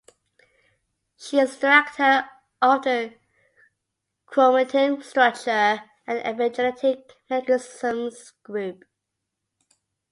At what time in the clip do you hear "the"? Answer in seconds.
2.81-3.13